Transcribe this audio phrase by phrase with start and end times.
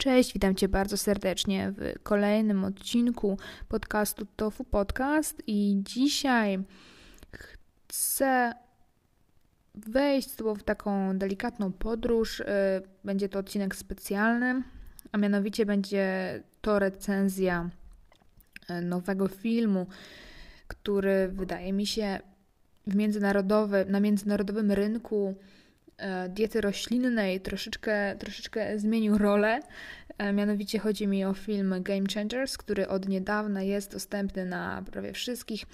[0.00, 6.58] Cześć, witam Cię bardzo serdecznie w kolejnym odcinku podcastu Tofu Podcast i dzisiaj
[7.32, 8.52] chcę
[9.74, 12.40] wejść z w taką delikatną podróż.
[12.40, 12.44] Y,
[13.04, 14.62] będzie to odcinek specjalny,
[15.12, 17.70] a mianowicie będzie to recenzja
[18.70, 19.86] y, nowego filmu,
[20.68, 22.20] który wydaje mi się
[22.86, 25.34] w międzynarodowy, na międzynarodowym rynku
[26.28, 29.60] diety roślinnej troszeczkę, troszeczkę zmienił rolę.
[30.18, 35.12] E, mianowicie chodzi mi o film Game Changers, który od niedawna jest dostępny na prawie
[35.12, 35.64] wszystkich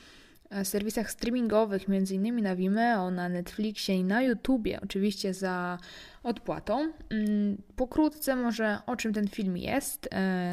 [0.51, 5.79] e, serwisach streamingowych, innymi na Vimeo, na Netflixie i na YouTubie, oczywiście za
[6.23, 6.93] odpłatą.
[7.11, 10.09] Mm, pokrótce może o czym ten film jest,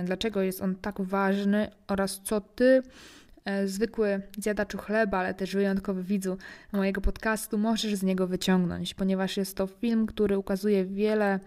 [0.06, 3.23] dlaczego jest on tak ważny oraz co ty E,
[3.66, 6.38] zwykły zjadaczu chleba, ale też wyjątkowy widzu
[6.72, 11.40] mojego podcastu, możesz z niego wyciągnąć, ponieważ jest to film, który ukazuje wiele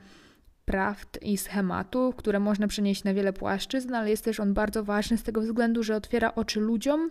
[0.64, 5.18] prawd i schematów, które można przenieść na wiele płaszczyzn, ale jest też on bardzo ważny
[5.18, 7.10] z tego względu, że otwiera oczy ludziom,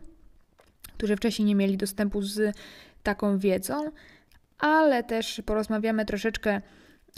[0.98, 2.58] którzy wcześniej nie mieli dostępu z
[3.04, 3.92] taką wiedzą,
[4.58, 6.62] ale też porozmawiamy troszeczkę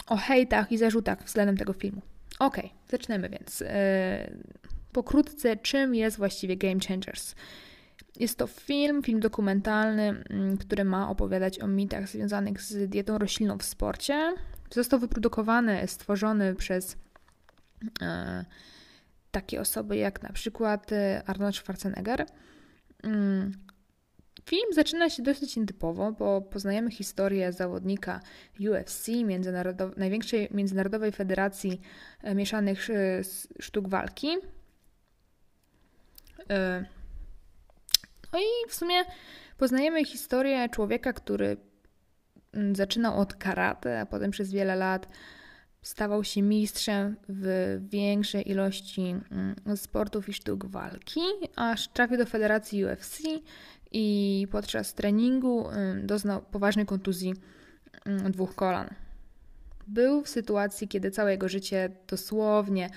[0.06, 2.02] o hejtach i zarzutach względem tego filmu.
[2.38, 2.56] Ok,
[2.90, 3.60] zaczniemy więc.
[3.60, 3.68] Yy,
[4.92, 7.34] pokrótce, czym jest właściwie Game Changers.
[8.18, 13.58] Jest to film, film dokumentalny, mm, który ma opowiadać o mitach związanych z dietą roślinną
[13.58, 14.34] w sporcie.
[14.70, 16.96] Został wyprodukowany, stworzony przez
[18.02, 18.44] e,
[19.30, 22.26] takie osoby jak na przykład e, Arnold Schwarzenegger.
[23.02, 23.52] Mm,
[24.44, 28.20] film zaczyna się dosyć nietypowo, bo poznajemy historię zawodnika
[28.60, 31.80] UFC, międzynarodow największej międzynarodowej federacji
[32.22, 32.88] e, mieszanych
[33.60, 34.36] sztuk walki.
[38.32, 39.04] No i w sumie
[39.56, 41.56] poznajemy historię człowieka, który
[42.52, 45.08] mm, zaczynał od karate, a potem przez wiele lat
[45.82, 51.20] stawał się mistrzem w większej ilości mm, sportów i sztuk walki,
[51.56, 53.20] aż trafił do federacji UFC
[53.92, 57.34] i podczas treningu mm, doznał poważnej kontuzji
[58.30, 58.94] dwóch kolan.
[59.86, 62.90] Był w sytuacji, kiedy całe jego życie dosłownie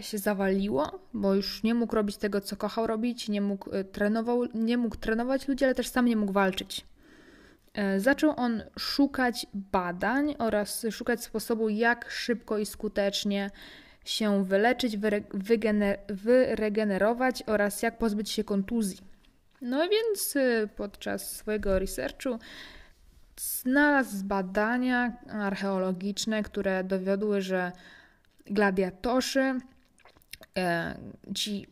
[0.00, 4.44] się zawaliło, bo już nie mógł robić tego, co kochał robić, nie mógł, e, trenował,
[4.54, 6.86] nie mógł trenować ludzi, ale też sam nie mógł walczyć.
[7.74, 13.50] E, zaczął on szukać badań oraz szukać sposobu, jak szybko i skutecznie
[14.04, 14.96] się wyleczyć,
[16.08, 18.98] wyregenerować oraz jak pozbyć się kontuzji.
[19.60, 20.34] No więc
[20.76, 22.38] podczas swojego researchu
[23.36, 27.72] znalazł badania archeologiczne, które dowiodły, że
[28.46, 29.54] gladiatorzy,
[30.58, 30.98] e,
[31.34, 31.66] ci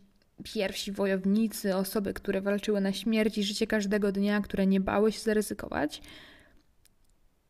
[0.44, 5.20] pierwsi wojownicy, osoby, które walczyły na śmierć i życie każdego dnia, które nie bały się
[5.20, 6.02] zaryzykować,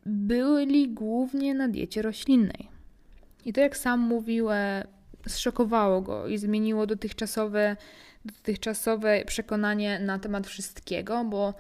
[0.07, 2.69] byli głównie na diecie roślinnej.
[3.45, 4.85] I to, jak sam mówił, e,
[5.29, 7.77] zszokowało go i zmieniło dotychczasowe,
[8.25, 11.55] dotychczasowe przekonanie na temat wszystkiego, bo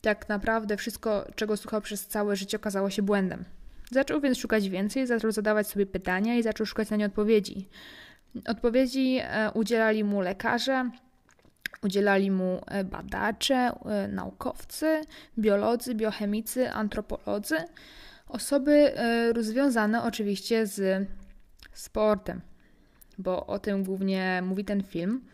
[0.00, 3.44] tak naprawdę wszystko, czego słuchał przez całe życie, okazało się błędem.
[3.94, 7.68] Zaczął więc szukać więcej, zaczął zadawać sobie pytania i zaczął szukać na nie odpowiedzi.
[8.46, 10.90] Odpowiedzi e, udzielali mu lekarze,
[11.82, 15.00] udzielali mu e, badacze, e, naukowcy,
[15.38, 17.56] biolodzy, biochemicy, antropolodzy,
[18.28, 18.92] osoby
[19.40, 21.08] związane oczywiście z
[21.72, 22.40] sportem,
[23.18, 25.24] bo o tym głównie mówi ten film.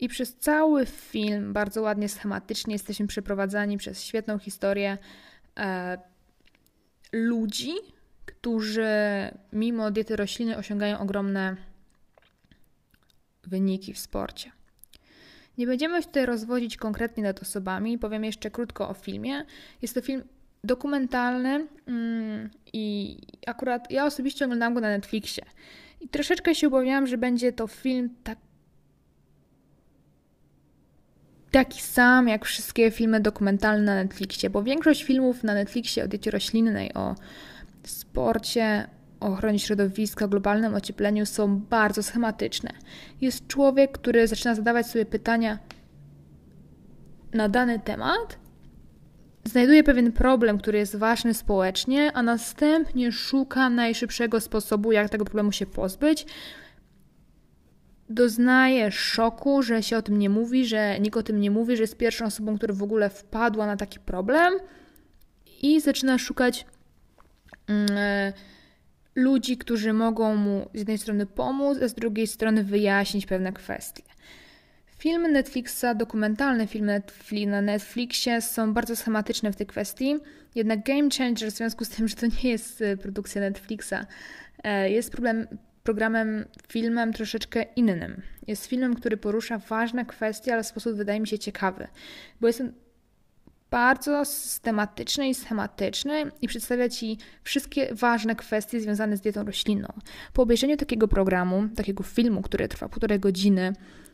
[0.00, 4.98] I przez cały film bardzo ładnie, schematycznie jesteśmy przeprowadzani przez świetną historię
[7.14, 7.72] ludzi,
[8.26, 8.88] którzy
[9.52, 11.56] mimo diety rośliny osiągają ogromne
[13.44, 14.50] wyniki w sporcie.
[15.58, 19.44] Nie będziemy się tutaj rozwodzić konkretnie nad osobami, powiem jeszcze krótko o filmie.
[19.82, 20.22] Jest to film
[20.64, 23.16] dokumentalny mm, i
[23.46, 25.44] akurat ja osobiście oglądam go na Netflixie.
[26.00, 28.38] I troszeczkę się obawiałam, że będzie to film tak
[31.54, 36.30] taki sam jak wszystkie filmy dokumentalne na Netflixie, bo większość filmów na Netflixie o diecie
[36.30, 37.14] roślinnej, o
[37.82, 38.86] sporcie,
[39.20, 42.70] o ochronie środowiska, globalnym ociepleniu są bardzo schematyczne.
[43.20, 45.58] Jest człowiek, który zaczyna zadawać sobie pytania
[47.32, 48.38] na dany temat,
[49.44, 55.52] znajduje pewien problem, który jest ważny społecznie, a następnie szuka najszybszego sposobu, jak tego problemu
[55.52, 56.26] się pozbyć,
[58.08, 61.82] doznaje szoku, że się o tym nie mówi, że nikt o tym nie mówi, że
[61.82, 64.54] jest pierwszą osobą, która w ogóle wpadła na taki problem
[65.62, 66.66] i zaczyna szukać
[67.70, 68.32] e,
[69.14, 74.02] ludzi, którzy mogą mu z jednej strony pomóc, a z drugiej strony wyjaśnić pewne kwestie.
[74.98, 77.02] Filmy Netflixa, dokumentalne filmy
[77.46, 80.16] na Netflixie są bardzo schematyczne w tej kwestii,
[80.54, 84.06] jednak Game Changer w związku z tym, że to nie jest e, produkcja Netflixa,
[84.64, 85.46] e, jest problem
[85.84, 88.22] programem, filmem troszeczkę innym.
[88.46, 91.88] Jest filmem, który porusza ważne kwestie, ale w sposób wydaje mi się ciekawy,
[92.40, 92.62] bo jest
[93.70, 99.88] bardzo systematyczny i schematyczny i przedstawia Ci wszystkie ważne kwestie związane z dietą roślinną.
[100.32, 103.72] Po obejrzeniu takiego programu, takiego filmu, który trwa półtorej godziny,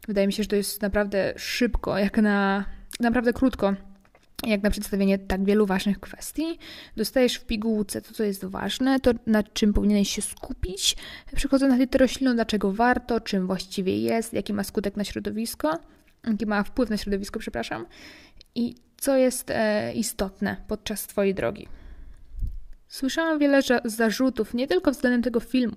[0.09, 2.65] wydaje mi się, że to jest naprawdę szybko, jak na
[3.01, 3.75] naprawdę krótko,
[4.47, 6.59] jak na przedstawienie tak wielu ważnych kwestii.
[6.97, 10.97] Dostajesz w pigułce to, co jest ważne, to nad czym powinieneś się skupić,
[11.37, 15.79] przechodząc na dietę roślinną, dlaczego warto, czym właściwie jest, jaki ma skutek na środowisko,
[16.27, 17.87] jaki ma wpływ na środowisko, przepraszam,
[18.55, 21.69] i co jest e, istotne podczas Twojej drogi.
[22.89, 25.77] Słyszałam wiele zarzutów, nie tylko względem tego filmu,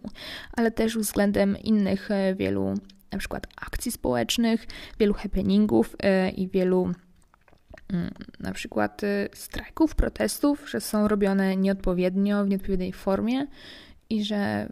[0.52, 2.74] ale też względem innych e, wielu,
[3.12, 4.68] na przykład akcji społecznych,
[5.00, 6.94] wielu happeningów e, i wielu
[8.40, 9.02] na przykład
[9.34, 13.48] strajków, protestów, że są robione nieodpowiednio, w nieodpowiedniej formie
[14.10, 14.70] i że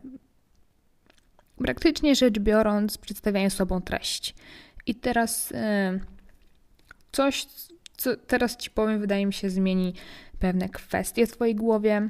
[1.58, 4.36] praktycznie rzecz biorąc przedstawiają sobą treść.
[4.86, 5.54] I teraz
[7.12, 7.46] coś,
[7.98, 9.94] co teraz Ci powiem, wydaje mi się, zmieni
[10.40, 12.10] pewne kwestie w Twojej głowie.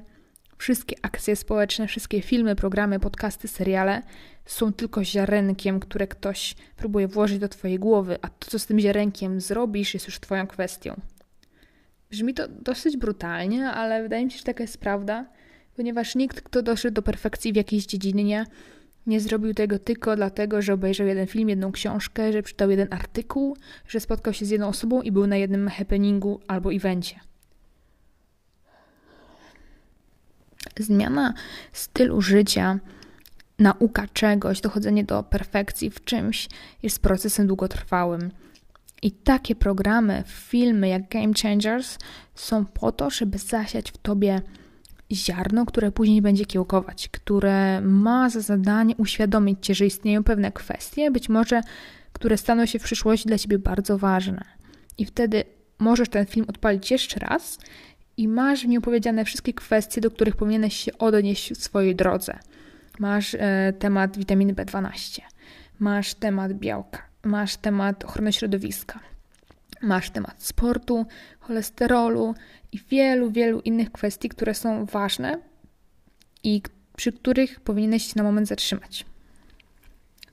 [0.62, 4.02] Wszystkie akcje społeczne, wszystkie filmy, programy, podcasty, seriale
[4.46, 8.80] są tylko ziarenkiem, które ktoś próbuje włożyć do Twojej głowy, a to, co z tym
[8.80, 11.02] ziarenkiem zrobisz, jest już Twoją kwestią.
[12.12, 15.26] Brzmi to dosyć brutalnie, ale wydaje mi się, że taka jest prawda,
[15.76, 18.46] ponieważ nikt, kto doszedł do perfekcji w jakiejś dziedzinie,
[19.08, 23.58] nie zrobił tego tylko dlatego, że obejrzał jeden film, jedną książkę, że przeczytał jeden artykuł,
[23.88, 27.31] że spotkał się z jedną osobą i był na jednym happeningu albo evencie.
[30.80, 31.34] Zmiana
[31.74, 32.80] stylu życia,
[33.60, 36.50] nauka czegoś, dochodzenie do perfekcji w czymś
[36.84, 38.32] jest procesem długotrwałym.
[39.02, 41.98] I takie programy, filmy jak Game Changers
[42.36, 44.42] są po to, żeby zasiać w tobie
[45.12, 51.12] ziarno, które później będzie kiełkować, które ma za zadanie uświadomić Cię, że istnieją pewne kwestie,
[51.12, 51.62] być może
[52.14, 54.44] które staną się w przyszłości dla Ciebie bardzo ważne.
[54.98, 55.44] I wtedy
[55.80, 57.60] możesz ten film odpalić jeszcze raz
[58.18, 62.40] i masz w opowiedziane wszystkie kwestie, do których powinieneś się odnieść w swojej drodze.
[63.00, 65.22] Masz e, temat witaminy B12,
[65.80, 69.00] masz temat białka, masz temat ochrony środowiska,
[69.82, 71.06] masz temat sportu,
[71.40, 72.36] cholesterolu
[72.72, 75.38] i wielu, wielu innych kwestii, które są ważne
[76.44, 76.62] i
[76.96, 79.06] przy których powinieneś się na moment zatrzymać.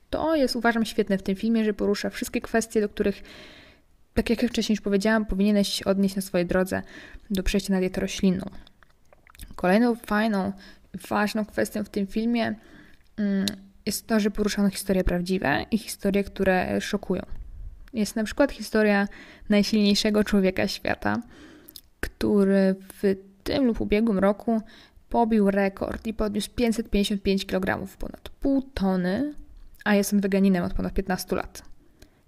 [0.09, 3.23] To jest, uważam, świetne w tym filmie, że porusza wszystkie kwestie, do których,
[4.13, 6.81] tak jak wcześniej już powiedziałam, powinieneś się odnieść na swojej drodze
[7.29, 8.45] do przejścia na dietę roślinną.
[9.55, 10.53] Kolejną fajną,
[11.09, 12.55] ważną kwestią w tym filmie
[13.17, 13.45] mm,
[13.85, 17.23] jest to, że poruszano historie prawdziwe i historie, które szokują.
[17.93, 19.07] Jest na przykład historia
[19.49, 21.21] najsilniejszego człowieka świata,
[21.99, 24.61] który w tym lub ubiegłym roku
[25.09, 29.33] pobił rekord i podniósł 555 kg, ponad pół tony,
[29.85, 31.63] a jest on weganinem od ponad 15 lat.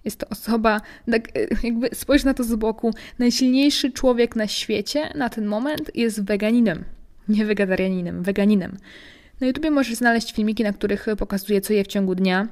[0.05, 0.81] Jest to osoba,
[1.11, 1.27] tak
[1.63, 6.83] jakby spojrz na to z boku, najsilniejszy człowiek na świecie na ten moment jest weganinem,
[7.29, 8.77] nie wegetarianinem, weganinem.
[9.41, 12.47] Na YouTubie możesz znaleźć filmiki, na których pokazuje, co je w ciągu dnia.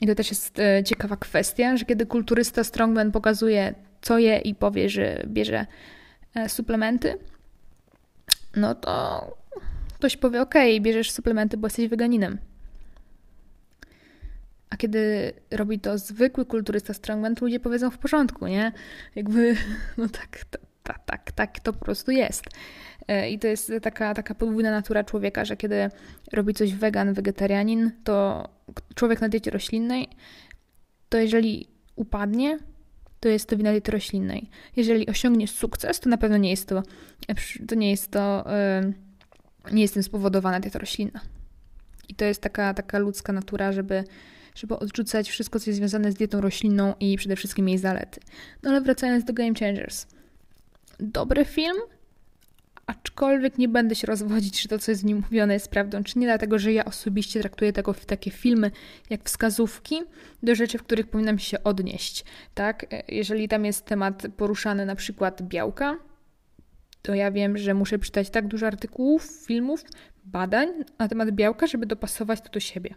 [0.00, 4.54] I to też jest e, ciekawa kwestia, że kiedy kulturysta strongman pokazuje, co je i
[4.54, 5.66] powie, że bierze
[6.34, 7.18] E, suplementy,
[8.56, 9.36] no to
[9.94, 12.38] ktoś powie, ok, bierzesz suplementy, bo jesteś weganinem.
[14.70, 18.72] A kiedy robi to zwykły kulturysta strongman, to ludzie powiedzą w porządku, nie?
[19.14, 19.56] Jakby,
[19.98, 20.44] no tak,
[20.82, 22.44] tak, tak, tak to po prostu jest.
[23.08, 25.90] E, I to jest taka, taka podwójna natura człowieka, że kiedy
[26.32, 28.48] robi coś wegan, wegetarianin, to
[28.94, 30.08] człowiek na diecie roślinnej,
[31.08, 32.58] to jeżeli upadnie,
[33.20, 34.50] to jest to wina diety roślinnej.
[34.76, 36.82] Jeżeli osiągniesz sukces, to na pewno nie jest to,
[37.68, 38.44] to nie jest to,
[39.72, 41.20] nie jest tym spowodowana dieta roślinna.
[42.08, 44.04] I to jest taka, taka ludzka natura, żeby,
[44.54, 48.20] żeby odrzucać wszystko, co jest związane z dietą roślinną i przede wszystkim jej zalety.
[48.62, 50.06] No ale wracając do Game Changers.
[51.00, 51.76] Dobry film,
[52.86, 56.18] aczkolwiek nie będę się rozwodzić, czy to, co jest w nim mówione, jest prawdą, czy
[56.18, 58.70] nie, dlatego że ja osobiście traktuję tego, takie filmy
[59.10, 60.00] jak wskazówki
[60.42, 62.24] do rzeczy, w których powinnam się odnieść.
[62.54, 62.86] Tak?
[63.08, 65.96] Jeżeli tam jest temat poruszany, na przykład białka,
[67.02, 69.84] to ja wiem, że muszę czytać tak dużo artykułów, filmów,
[70.24, 70.68] badań
[70.98, 72.94] na temat białka, żeby dopasować to do siebie.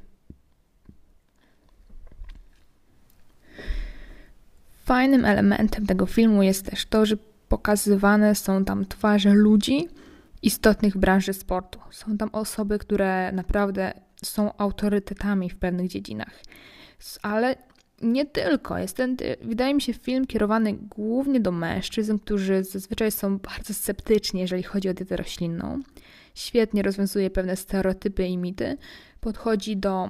[4.88, 7.17] Fajnym elementem tego filmu jest też to, że
[7.48, 9.88] pokazywane są tam twarze ludzi
[10.41, 11.79] istotnych branży sportu.
[11.91, 16.44] Są tam osoby, które naprawdę są autorytetami w pewnych dziedzinach.
[17.22, 17.56] Ale
[18.01, 18.77] nie tylko.
[18.77, 24.41] Jest ten, wydaje mi się, film kierowany głównie do mężczyzn, którzy zazwyczaj są bardzo sceptyczni,
[24.41, 25.79] jeżeli chodzi o dietę roślinną.
[26.36, 28.77] Świetnie rozwiązuje pewne stereotypy i mity.
[29.20, 30.10] Podchodzi do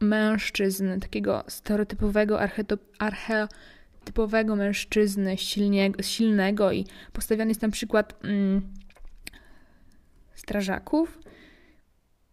[0.00, 2.40] mężczyzn, takiego stereotypowego,
[4.00, 8.62] archetypowego mężczyzny, silnego, silnego i postawiony jest na przykład mm,
[10.34, 11.18] strażaków,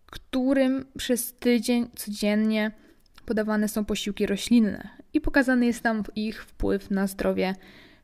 [0.05, 2.71] którym przez tydzień codziennie
[3.25, 7.55] podawane są posiłki roślinne i pokazany jest tam ich wpływ na zdrowie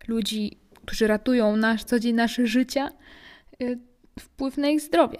[0.08, 2.90] ludzi, którzy ratują nasz co dzień nasze życia,
[3.62, 3.80] y,
[4.20, 5.18] wpływ na ich zdrowie.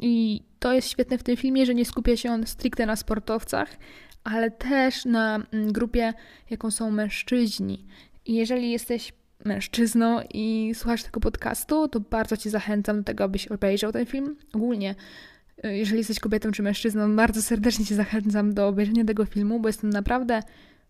[0.00, 3.76] I to jest świetne w tym filmie, że nie skupia się on stricte na sportowcach,
[4.24, 6.14] ale też na mm, grupie,
[6.50, 7.86] jaką są mężczyźni.
[8.26, 9.12] I jeżeli jesteś
[9.44, 14.36] mężczyzną i słuchasz tego podcastu, to bardzo Cię zachęcam do tego, abyś obejrzał ten film.
[14.52, 14.94] Ogólnie,
[15.64, 19.68] y, jeżeli jesteś kobietą czy mężczyzną, bardzo serdecznie Cię zachęcam do obejrzenia tego filmu, bo
[19.68, 20.42] jest to naprawdę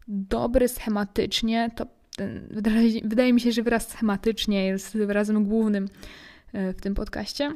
[0.08, 1.70] dobry schematycznie.
[1.76, 1.86] To
[2.16, 7.54] ten, wydaje, wydaje mi się, że wyraz schematycznie jest wyrazem głównym y, w tym podcaście.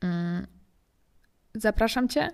[0.00, 0.46] Mm.
[1.54, 2.30] Zapraszam Cię,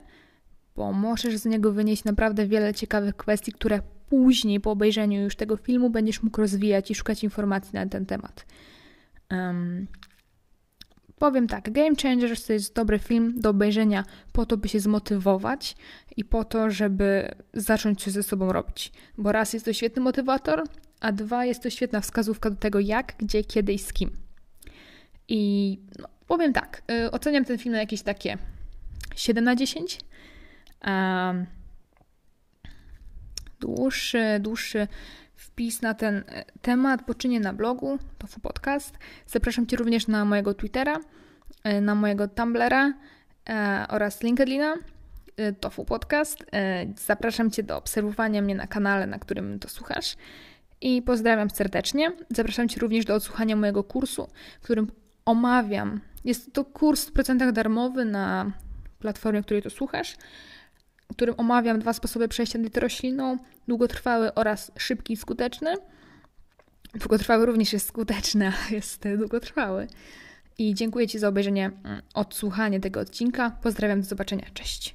[0.76, 5.56] bo możesz z niego wynieść naprawdę wiele ciekawych kwestii, które później, po obejrzeniu już tego
[5.56, 8.46] filmu, będziesz mógł rozwijać i szukać informacji na ten temat.
[9.30, 9.86] Um,
[11.18, 15.76] powiem tak, Game Changers to jest dobry film do obejrzenia po to, by się zmotywować
[16.16, 18.92] i po to, żeby zacząć coś ze sobą robić.
[19.18, 20.64] Bo raz jest to świetny motywator,
[21.00, 24.10] a dwa jest to świetna wskazówka do tego, jak, gdzie, kiedy i z kim.
[25.28, 28.38] I no, powiem tak, y, oceniam ten film na jakieś takie
[29.16, 29.98] 7 na 10.
[33.60, 34.88] Dłuższy, dłuższy
[35.36, 38.98] wpis na ten e, temat poczynię na blogu Tofu Podcast.
[39.26, 41.00] Zapraszam Cię również na mojego Twittera,
[41.64, 42.92] e, na mojego Tumblera
[43.48, 44.74] e, oraz LinkedIna
[45.60, 46.44] Tofu Podcast.
[47.06, 50.16] Zapraszam Cię do obserwowania mnie na kanale, na którym to słuchasz.
[50.80, 52.12] I pozdrawiam serdecznie.
[52.30, 54.28] Zapraszam Cię również do odsłuchania mojego kursu,
[54.60, 54.92] w którym
[55.24, 56.00] omawiam.
[56.24, 58.52] Jest to kurs w procentach darmowy na
[58.98, 60.16] platformie, której to słuchasz
[61.12, 65.74] którym omawiam dwa sposoby przejścia diety roślinną, długotrwały oraz szybki i skuteczny.
[66.94, 69.86] Długotrwały również jest skuteczny, a jest długotrwały.
[70.58, 73.50] I dziękuję Ci za obejrzenie, mm, odsłuchanie tego odcinka.
[73.62, 74.46] Pozdrawiam, do zobaczenia.
[74.54, 74.94] Cześć.